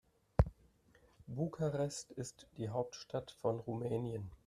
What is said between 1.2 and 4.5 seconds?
Bukarest ist die Hauptstadt von Rumänien.